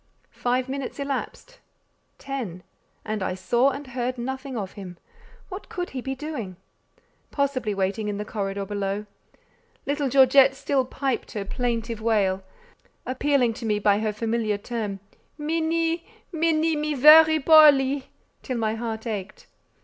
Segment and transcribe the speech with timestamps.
[0.33, 4.97] Five minutes elapsed—ten—and I saw and heard nothing of him.
[5.49, 6.55] What could he be doing?
[7.29, 9.05] Possibly waiting in the corridor below.
[9.85, 12.41] Little Georgette still piped her plaintive wail,
[13.05, 15.01] appealing to me by her familiar term,
[15.37, 18.09] "Minnie, Minnie, me very poorly!"
[18.41, 19.45] till my heart ached.